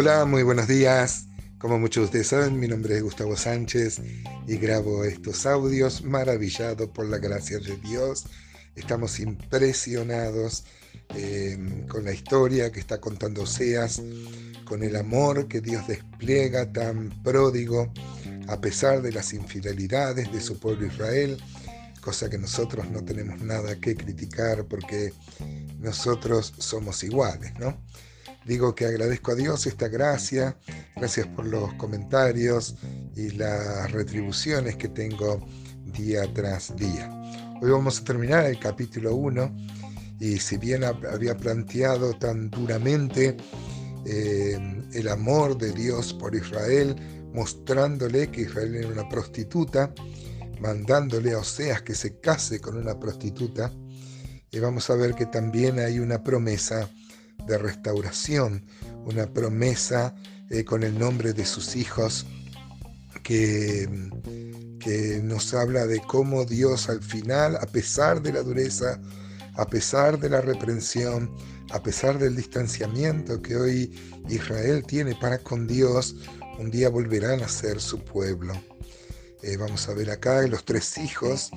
[0.00, 1.26] Hola, muy buenos días.
[1.58, 4.00] Como muchos de ustedes saben, mi nombre es Gustavo Sánchez
[4.46, 8.24] y grabo estos audios maravillado por la gracia de Dios.
[8.74, 10.64] Estamos impresionados
[11.10, 14.00] em, con la historia que está contando Oseas,
[14.64, 17.92] con el amor que Dios despliega tan pródigo
[18.48, 21.36] a pesar de las infidelidades de su pueblo Israel,
[22.00, 25.12] cosa que nosotros no tenemos nada que criticar porque
[25.78, 27.76] nosotros somos iguales, ¿no?
[28.46, 30.56] Digo que agradezco a Dios esta gracia,
[30.96, 32.74] gracias por los comentarios
[33.14, 35.46] y las retribuciones que tengo
[35.84, 37.10] día tras día.
[37.60, 39.56] Hoy vamos a terminar el capítulo 1
[40.20, 43.36] y si bien había planteado tan duramente
[44.06, 44.58] eh,
[44.94, 46.96] el amor de Dios por Israel,
[47.34, 49.92] mostrándole que Israel era una prostituta,
[50.60, 53.70] mandándole a Oseas que se case con una prostituta,
[54.50, 56.88] y eh, vamos a ver que también hay una promesa
[57.46, 58.64] de restauración,
[59.04, 60.14] una promesa
[60.50, 62.26] eh, con el nombre de sus hijos
[63.22, 63.88] que,
[64.80, 69.00] que nos habla de cómo Dios al final, a pesar de la dureza,
[69.54, 71.30] a pesar de la reprensión,
[71.70, 73.94] a pesar del distanciamiento que hoy
[74.28, 76.16] Israel tiene para con Dios,
[76.58, 78.54] un día volverán a ser su pueblo.
[79.42, 81.50] Eh, vamos a ver acá los tres hijos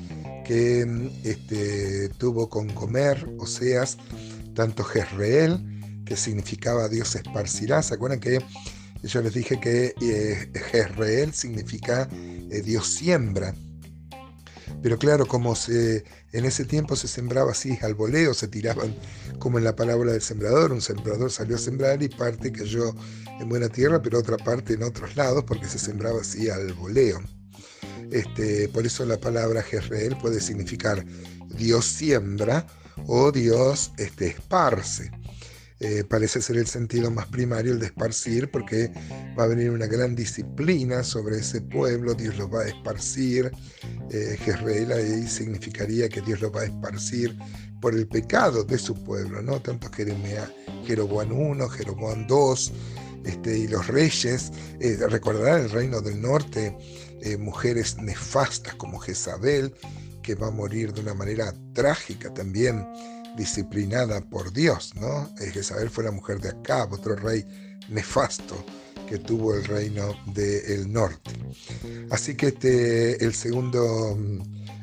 [0.46, 0.86] que
[1.24, 3.98] este, tuvo con Gomer, Oseas,
[4.54, 5.73] tanto Jezreel,
[6.06, 7.82] que significaba Dios esparcirá.
[7.82, 8.40] ¿Se acuerdan que
[9.04, 13.54] yo les dije que eh, Jezreel significa eh, Dios siembra?
[14.82, 18.94] Pero claro, como en ese tiempo se sembraba así al voleo, se tiraban
[19.40, 22.94] como en la palabra del sembrador, un sembrador salió a sembrar y parte cayó
[23.40, 27.22] en buena tierra, pero otra parte en otros lados porque se sembraba así al voleo.
[28.12, 31.06] Este, por eso la palabra Jezreel puede significar
[31.58, 32.68] Dios siembra
[33.08, 35.12] o Dios este, esparce.
[35.84, 38.90] Eh, parece ser el sentido más primario, el de esparcir, porque
[39.38, 43.52] va a venir una gran disciplina sobre ese pueblo, Dios lo va a esparcir.
[44.10, 44.38] Eh,
[44.94, 47.38] ahí significaría que Dios lo va a esparcir
[47.82, 49.62] por el pecado de su pueblo, ¿no?
[49.62, 49.90] Tanto
[50.86, 52.74] Jeroboam 1, Jeroboam 2,
[53.26, 56.78] este, y los reyes, eh, recordarán el reino del norte,
[57.22, 59.74] eh, mujeres nefastas como Jezabel,
[60.22, 62.86] que va a morir de una manera trágica también
[63.36, 65.30] disciplinada por Dios, ¿no?
[65.38, 67.46] Jezabel fue la mujer de Acab, otro rey
[67.90, 68.64] nefasto
[69.08, 71.32] que tuvo el reino del norte.
[72.10, 74.18] Así que este, el, segundo,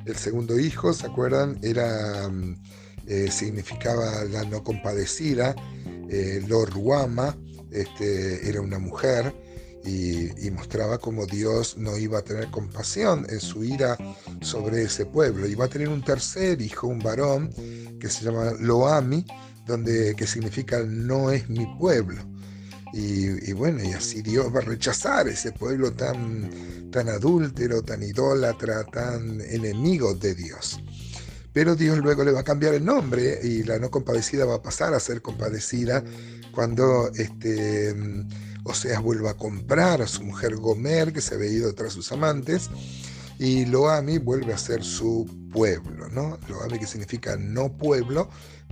[0.04, 1.58] el segundo hijo, ¿se acuerdan?
[1.62, 2.30] Era,
[3.06, 5.54] eh, significaba la no compadecida,
[6.08, 7.36] eh, Lorruama,
[7.70, 9.34] este, era una mujer,
[9.84, 13.96] y, mostraba cómo Dios no iba a tener compasión en su ira
[14.40, 15.46] sobre ese pueblo.
[15.46, 17.50] Iba a tener un tercer hijo, un varón,
[18.00, 19.24] que se llama Loami,
[19.66, 22.24] donde, que significa no es mi pueblo.
[22.92, 28.82] Y, bueno, y así Dios va a rechazar ese pueblo tan, tan adúltero, tan idólatra,
[28.84, 30.80] tan enemigo de Dios.
[31.52, 34.62] Pero Dios luego le va a cambiar el nombre y la no compadecida va a
[34.62, 36.02] pasar a ser compadecida
[36.52, 37.94] cuando este,
[38.64, 42.70] Oseas vuelve a comprar a su mujer Gomer, que se había ido tras sus amantes,
[43.40, 46.38] y Loami vuelve a ser su pueblo, ¿no?
[46.46, 48.28] Loami, que significa no pueblo,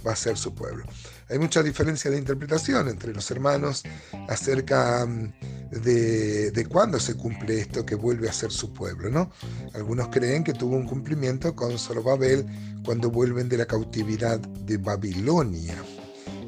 [0.06, 0.84] va a ser su pueblo.
[1.31, 3.83] Hay mucha diferencia de interpretación entre los hermanos
[4.28, 5.33] acerca mm,
[5.71, 9.31] de, cuándo se cumple esto que vuelve a ser su pueblo, ¿no?
[9.73, 12.45] Algunos creen que tuvo un cumplimiento con Zorobabel
[12.84, 15.83] cuando vuelven de la cautividad de Babilonia.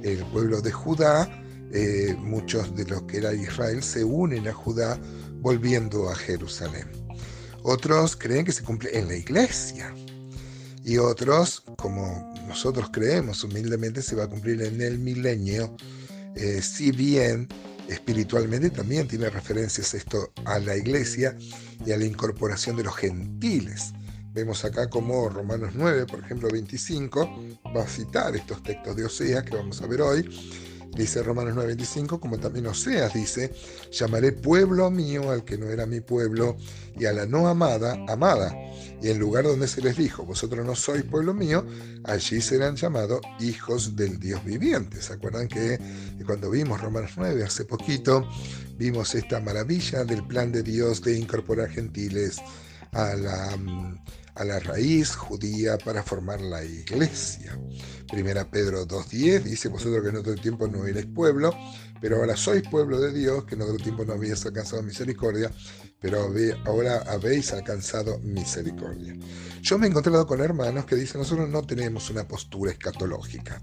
[0.02, 1.26] El pueblo de Judá
[1.72, 4.98] eh, muchos de los que era Israel se unen a Judá
[5.40, 6.99] volviendo a Jerusalén.
[7.62, 9.94] Otros creen que se cumple en la iglesia.
[10.84, 15.76] Y otros, como nosotros creemos humildemente, se va a cumplir en el milenio,
[16.34, 17.48] eh, si bien
[17.88, 21.36] espiritualmente también tiene referencias esto a la iglesia
[21.84, 23.92] y a la incorporación de los gentiles.
[24.32, 27.28] Vemos acá como Romanos 9, por ejemplo 25,
[27.76, 30.22] va a citar estos textos de Oseas que vamos a ver hoy,
[30.96, 33.52] Dice Romanos 9:25, como también Oseas dice,
[33.92, 36.56] llamaré pueblo mío al que no era mi pueblo
[36.98, 38.52] y a la no amada, amada.
[39.00, 41.64] Y en lugar donde se les dijo, vosotros no sois pueblo mío,
[42.04, 45.00] allí serán llamados hijos del Dios viviente.
[45.00, 45.78] ¿Se acuerdan que
[46.26, 48.28] cuando vimos Romanos 9 hace poquito,
[48.76, 52.38] vimos esta maravilla del plan de Dios de incorporar gentiles
[52.92, 53.56] a la,
[54.40, 57.60] a la raíz judía para formar la iglesia?
[58.10, 61.54] Primera Pedro 2.10 dice, vosotros que en otro tiempo no erais pueblo,
[62.00, 65.52] pero ahora sois pueblo de Dios, que en otro tiempo no habéis alcanzado misericordia,
[66.00, 66.32] pero
[66.64, 69.14] ahora habéis alcanzado misericordia.
[69.60, 73.62] Yo me he encontrado con hermanos que dicen, nosotros no tenemos una postura escatológica.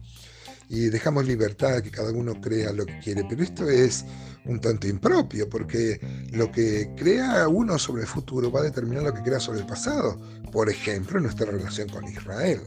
[0.70, 3.26] Y dejamos libertad que cada uno crea lo que quiere.
[3.30, 4.06] Pero esto es
[4.46, 6.00] un tanto impropio, porque
[6.32, 9.66] lo que crea uno sobre el futuro va a determinar lo que crea sobre el
[9.66, 10.20] pasado.
[10.52, 12.62] Por ejemplo, nuestra relación con Israel.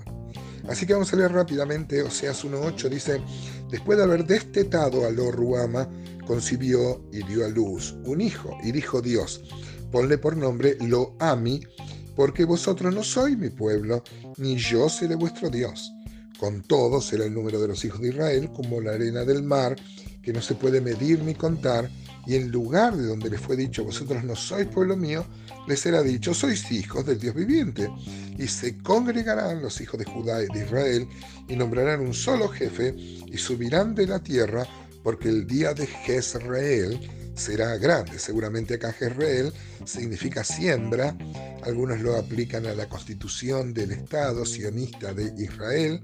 [0.68, 3.20] Así que vamos a leer rápidamente, Oseas 1.8 dice,
[3.70, 5.88] después de haber destetado a Lo Ruama,
[6.26, 9.42] concibió y dio a luz un hijo, y dijo Dios,
[9.90, 11.66] ponle por nombre Lo Ami,
[12.14, 14.04] porque vosotros no sois mi pueblo,
[14.36, 15.90] ni yo seré vuestro Dios.
[16.40, 19.76] Con todo será el número de los hijos de Israel como la arena del mar,
[20.22, 21.90] que no se puede medir ni contar,
[22.26, 25.26] y en lugar de donde les fue dicho, vosotros no sois pueblo mío,
[25.68, 27.90] les será dicho, sois hijos del Dios viviente.
[28.38, 31.06] Y se congregarán los hijos de Judá y de Israel,
[31.46, 34.66] y nombrarán un solo jefe, y subirán de la tierra,
[35.02, 36.98] porque el día de Jezreel
[37.40, 38.18] será grande.
[38.18, 39.52] Seguramente acá Jezreel
[39.84, 41.16] significa siembra.
[41.64, 46.00] Algunos lo aplican a la constitución del Estado sionista de Israel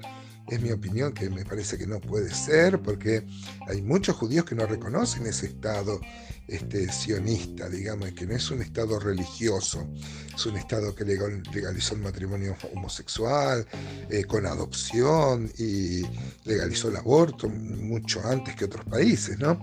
[0.49, 3.27] es mi opinión que me parece que no puede ser, porque
[3.67, 6.01] hay muchos judíos que no reconocen ese Estado
[6.49, 9.89] este, sionista, digamos, que no es un Estado religioso,
[10.35, 13.67] es un Estado que legalizó el matrimonio homosexual,
[14.09, 16.03] eh, con adopción y
[16.45, 19.61] legalizó el aborto mucho antes que otros países, ¿no?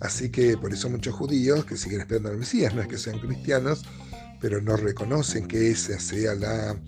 [0.00, 3.18] Así que por eso muchos judíos que siguen esperando al Mesías, no es que sean
[3.18, 3.82] cristianos,
[4.40, 6.80] pero no reconocen que esa sea la,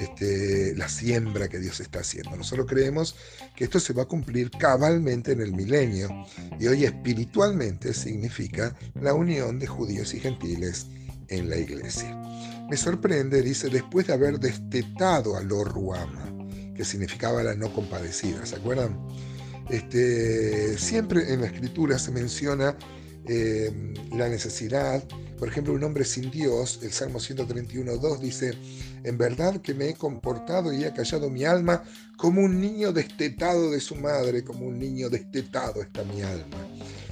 [0.00, 2.36] este, la siembra que Dios está haciendo.
[2.36, 3.16] Nosotros creemos
[3.54, 6.08] que esto se va a cumplir cabalmente en el milenio
[6.58, 10.86] y hoy espiritualmente significa la unión de judíos y gentiles
[11.28, 12.14] en la iglesia.
[12.68, 16.32] Me sorprende, dice, después de haber destetado a lo ruama,
[16.74, 18.98] que significaba la no compadecida, ¿se acuerdan?
[19.70, 22.76] Este, siempre en la escritura se menciona
[23.26, 25.02] eh, la necesidad
[25.38, 28.52] por ejemplo, un hombre sin Dios, el Salmo 131.2 dice,
[29.04, 31.84] en verdad que me he comportado y he callado mi alma
[32.16, 36.56] como un niño destetado de su madre, como un niño destetado está mi alma.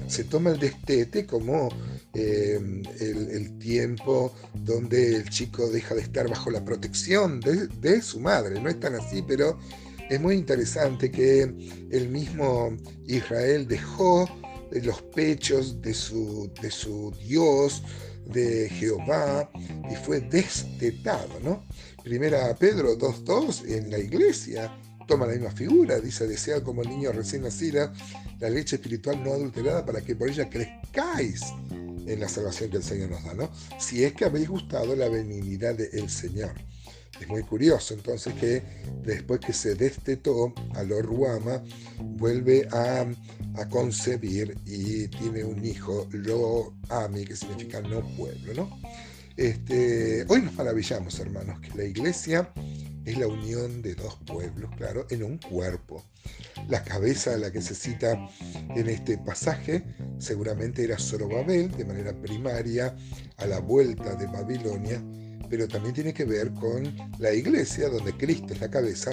[0.07, 1.69] Se toma el destete como
[2.13, 2.59] eh,
[2.99, 8.59] el, tiempo donde el chico deja de estar bajo la protección de, de su madre.
[8.59, 9.57] No es tan así, pero
[10.09, 11.41] es muy interesante que
[11.91, 12.75] el mismo
[13.07, 14.29] Israel dejó
[14.71, 17.83] los pechos de su, de su Dios,
[18.25, 19.49] de Jehová
[19.89, 21.63] y fue destetado, ¿no?
[22.03, 24.75] Primera Pedro 2.2 en la iglesia
[25.07, 27.91] toma la misma figura, dice, desea como el niño recién nacido
[28.39, 31.41] la leche espiritual no adulterada para que por ella crezcáis
[31.71, 33.49] en la salvación que el Señor nos da, ¿no?
[33.79, 36.53] Si es que habéis gustado la benignidad del Señor.
[37.19, 38.61] Es muy curioso entonces que
[39.03, 41.63] después que se destetó a Ruama,
[42.01, 43.05] vuelve a,
[43.69, 48.53] concebir y tiene un hijo, Lo Ami, que significa no pueblo.
[48.53, 48.81] ¿no?
[49.37, 52.51] Este, hoy nos maravillamos, hermanos, que la iglesia
[53.05, 56.03] es la unión de dos pueblos, claro, en un cuerpo.
[56.67, 58.27] La cabeza a la que se cita
[58.75, 59.83] en este pasaje
[60.17, 62.95] seguramente era Zorobabel, de manera primaria,
[63.37, 65.01] a la vuelta de Babilonia,
[65.49, 69.11] pero también tiene que ver con la iglesia, donde Cristo es la cabeza,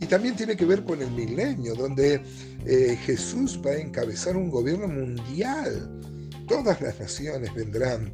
[0.00, 2.22] y también tiene que ver con el milenio, donde
[2.64, 6.00] eh, Jesús va a encabezar un gobierno mundial.
[6.46, 8.12] Todas las naciones vendrán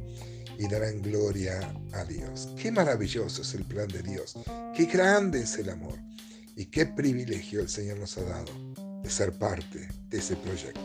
[0.57, 1.59] y darán gloria
[1.93, 2.49] a Dios.
[2.61, 4.35] Qué maravilloso es el plan de Dios,
[4.75, 5.99] qué grande es el amor
[6.55, 8.51] y qué privilegio el Señor nos ha dado
[9.03, 10.81] de ser parte de ese proyecto.